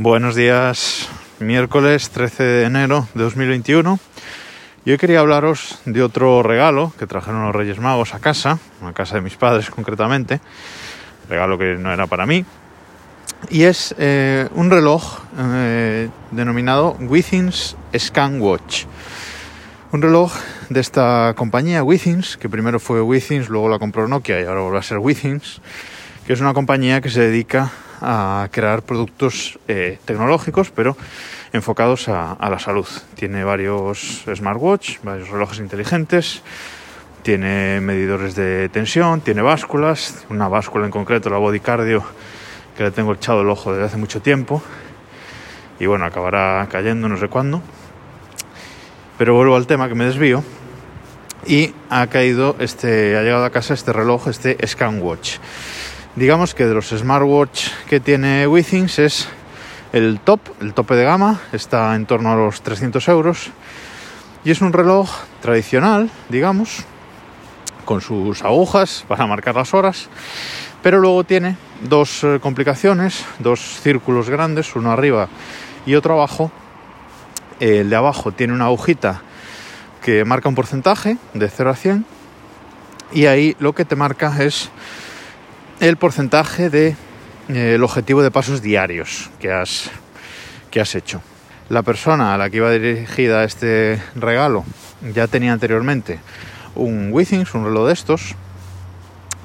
[0.00, 1.08] Buenos días,
[1.40, 3.98] miércoles 13 de enero de 2021.
[4.84, 8.92] Y hoy quería hablaros de otro regalo que trajeron los Reyes Magos a casa, a
[8.92, 10.40] casa de mis padres concretamente,
[11.28, 12.44] regalo que no era para mí,
[13.50, 18.84] y es eh, un reloj eh, denominado Withings Scan Watch.
[19.90, 20.32] Un reloj
[20.68, 24.78] de esta compañía Withings, que primero fue Withings, luego la compró Nokia y ahora vuelve
[24.78, 25.60] a ser Withings,
[26.24, 30.96] que es una compañía que se dedica a crear productos eh, tecnológicos, pero
[31.52, 32.86] enfocados a, la salud.
[33.14, 36.42] Tiene varios smartwatch, varios relojes inteligentes,
[37.22, 42.04] tiene medidores de tensión, tiene básculas, una báscula en concreto, la Body Cardio,
[42.76, 44.62] que le tengo echado el ojo desde hace mucho tiempo.
[45.80, 47.62] Y bueno, acabará cayendo no sé cuándo.
[49.16, 50.42] Pero vuelvo al tema que me desvío.
[51.46, 55.38] Y ha caído este, ha llegado a casa este reloj, este ScanWatch.
[56.18, 59.28] Digamos que de los smartwatch que tiene Withings es
[59.92, 63.50] el top, el tope de gama, está en torno a los 300 euros.
[64.44, 65.08] Y es un reloj
[65.40, 66.84] tradicional, digamos,
[67.84, 70.08] con sus agujas para marcar las horas,
[70.82, 75.28] pero luego tiene dos eh, complicaciones, dos círculos grandes, uno arriba
[75.86, 76.50] y otro abajo.
[77.60, 79.22] El de abajo tiene una agujita
[80.02, 82.04] que marca un porcentaje de 0 a 100
[83.12, 84.72] y ahí lo que te marca es
[85.80, 86.96] el porcentaje de
[87.48, 89.90] eh, el objetivo de pasos diarios que has,
[90.70, 91.22] que has hecho.
[91.68, 94.64] La persona a la que iba dirigida este regalo
[95.14, 96.18] ya tenía anteriormente
[96.74, 98.34] un Withings, un reloj de estos,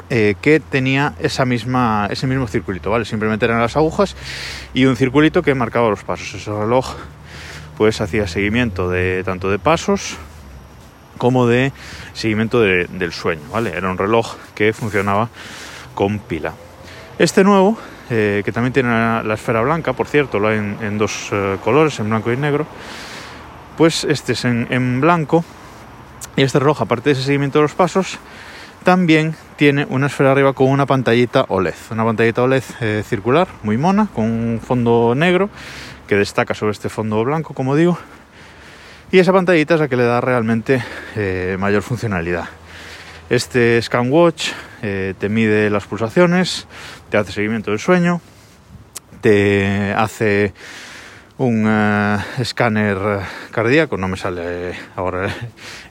[0.09, 3.05] eh, que tenía esa misma, ese mismo circulito, ¿vale?
[3.05, 4.15] Simplemente eran las agujas
[4.73, 6.33] y un circulito que marcaba los pasos.
[6.33, 6.95] Ese reloj
[7.77, 10.17] pues hacía seguimiento de tanto de pasos
[11.17, 11.71] como de
[12.13, 13.71] seguimiento del sueño, ¿vale?
[13.75, 15.29] Era un reloj que funcionaba
[15.93, 16.53] con pila.
[17.19, 17.77] Este nuevo,
[18.09, 21.99] eh, que también tiene la, esfera blanca, por cierto, lo hay en, dos eh, colores,
[21.99, 22.65] en blanco y negro,
[23.77, 25.43] pues este es en, blanco
[26.35, 28.17] y este reloj, aparte de ese seguimiento de los pasos,
[28.83, 33.77] también tiene una esfera arriba con una pantallita OLED, una pantallita OLED eh, circular, muy
[33.77, 35.49] mona, con un fondo negro
[36.07, 37.97] que destaca sobre este fondo blanco, como digo,
[39.11, 40.83] y esa pantallita es la que le da realmente
[41.59, 42.49] mayor funcionalidad.
[43.29, 44.49] Este ScanWatch
[44.81, 46.67] eh, te mide las pulsaciones,
[47.09, 48.19] te hace seguimiento del sueño,
[49.21, 50.53] te hace
[51.37, 52.97] un eh, escáner
[53.51, 55.33] cardíaco, no me sale ahora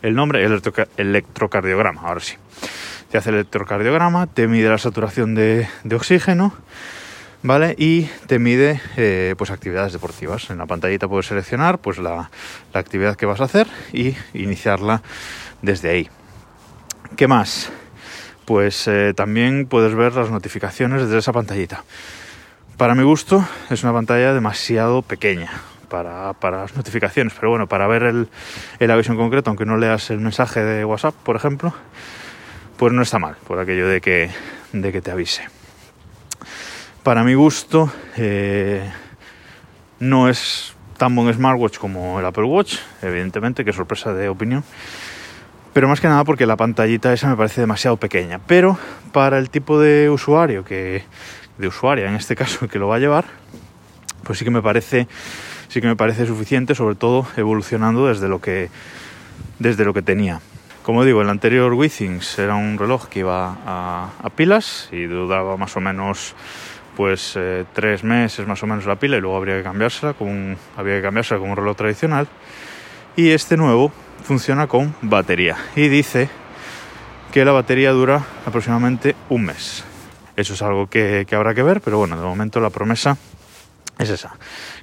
[0.03, 0.61] el nombre, el
[0.99, 2.35] electrocardiograma, ahora sí.
[3.11, 6.55] Te hace el electrocardiograma, te mide la saturación de, oxígeno,
[7.43, 7.75] ¿vale?
[7.79, 10.51] Y te mide eh, pues actividades deportivas.
[10.51, 12.31] En la pantallita puedes seleccionar pues la
[12.75, 15.03] actividad que vas a hacer y iniciarla
[15.63, 16.11] desde ahí.
[17.17, 17.71] ¿Qué más?
[18.47, 21.85] Pues eh, también puedes ver las notificaciones desde esa pantallita.
[22.79, 25.51] Para mi gusto es una pantalla demasiado pequeña
[25.89, 28.29] para, las notificaciones, pero bueno, para ver el,
[28.79, 31.75] el aviso en concreto, aunque no leas el mensaje de WhatsApp, por ejemplo,
[32.79, 34.31] pues no está mal, por aquello de que,
[34.73, 35.43] de que te avise.
[37.03, 38.91] Para mi gusto, eh,
[40.01, 44.65] no es tan buen smartwatch como el Apple Watch, evidentemente, que sorpresa de opinión
[45.73, 48.41] pero más que nada porque la pantallita esa me parece demasiado pequeña.
[48.47, 48.79] Pero
[49.13, 51.05] para el tipo de usuario que,
[51.59, 53.25] de usuaria en este caso, que lo va a llevar,
[54.25, 55.09] pues sí que me parece,
[55.69, 58.71] sí que me parece suficiente, sobre todo evolucionando desde lo que,
[59.59, 60.41] desde lo que tenía.
[60.83, 65.77] Como digo, el anterior Withings era un reloj que iba a, pilas y dudaba más
[65.77, 66.35] o menos
[66.97, 70.59] pues eh, tres meses más o menos la pila y luego habría que cambiársela con
[70.77, 72.27] había que cambiársela con un reloj tradicional.
[73.15, 73.93] Y este nuevo
[74.25, 76.31] funciona con batería y dice
[77.31, 79.85] que la batería dura aproximadamente un mes.
[80.35, 83.19] Eso es algo que, habrá que ver, pero bueno, de momento la promesa
[83.99, 84.35] es esa,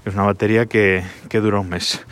[0.06, 2.06] es una batería que, dura un mes.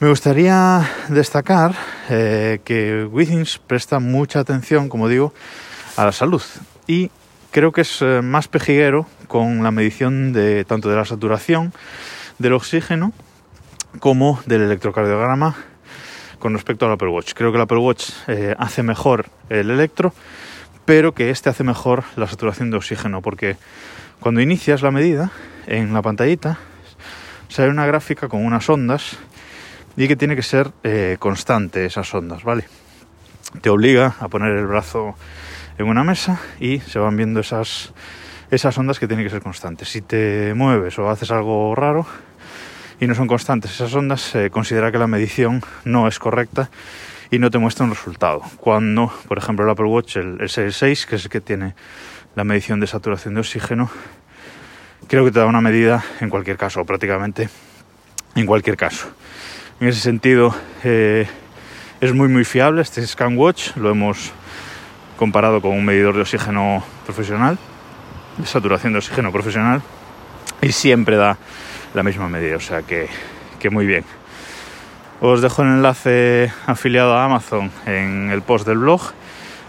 [0.00, 1.74] Me gustaría destacar
[2.10, 5.32] eh, que Withings presta mucha atención, como digo,
[5.96, 6.42] a la salud
[6.86, 7.10] y
[7.52, 11.72] creo que es eh, más pejiguero con la medición de tanto de la saturación
[12.38, 13.12] del oxígeno
[13.98, 15.56] como del electrocardiograma
[16.38, 17.34] con respecto al Apple Watch.
[17.34, 20.12] Creo que el Apple Watch eh, hace mejor el electro,
[20.84, 23.56] pero que este hace mejor la saturación de oxígeno, porque
[24.20, 25.30] cuando inicias la medida
[25.66, 26.58] en la pantallita
[27.48, 29.18] sale una gráfica con unas ondas
[29.96, 32.64] y que tiene que ser eh, constante esas ondas, ¿vale?
[33.60, 35.14] Te obliga a poner el brazo
[35.78, 37.92] en una mesa y se van viendo esas,
[38.50, 39.88] esas ondas que tienen que ser constantes.
[39.88, 42.06] Si te mueves o haces algo raro,
[43.02, 46.70] y no son constantes esas ondas, se considera que la medición no es correcta
[47.32, 48.42] y no te muestra un resultado.
[48.58, 51.74] Cuando, por ejemplo, el Apple Watch, el, Series 6, que es el que tiene
[52.36, 53.90] la medición de saturación de oxígeno,
[55.08, 57.48] creo que te da una medida en cualquier caso, o prácticamente
[58.36, 59.08] en cualquier caso.
[59.80, 60.54] En ese sentido,
[60.84, 61.26] eh,
[62.00, 64.30] es muy muy fiable este ScanWatch, lo hemos
[65.16, 67.58] comparado con un medidor de oxígeno profesional,
[68.38, 69.82] de saturación de oxígeno profesional,
[70.60, 71.36] y siempre da
[71.94, 73.08] la misma medida, o sea que,
[73.58, 74.04] que muy bien.
[75.20, 79.00] Os dejo el enlace afiliado a Amazon en el post del blog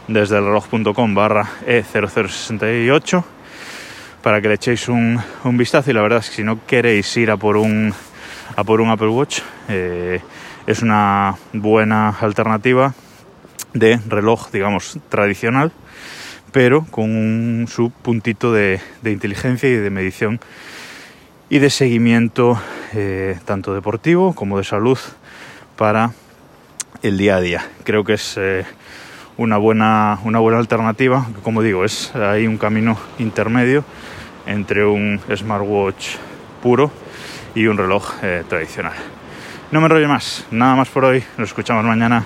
[0.08, 3.24] desde el reloj.com barra E0068
[4.22, 7.16] para que le echéis un, un, vistazo y la verdad es que si no queréis
[7.18, 7.94] ir a por un,
[8.56, 10.22] a por un Apple Watch eh,
[10.66, 12.94] es una buena alternativa
[13.74, 15.72] de reloj digamos tradicional
[16.52, 20.40] pero con un, su puntito de, de inteligencia y de medición
[21.50, 22.60] y de seguimiento
[22.94, 24.98] eh, tanto deportivo como de salud
[25.78, 26.12] para
[27.01, 27.66] el día a día.
[27.84, 28.66] Creo que es eh,
[29.38, 33.84] una, buena, una buena alternativa, como digo, es hay un camino intermedio
[34.45, 36.16] entre un smartwatch
[36.62, 36.92] puro
[37.56, 38.94] y un reloj eh, tradicional.
[39.72, 42.22] No me enrollo más, nada más por hoy, nos escuchamos mañana.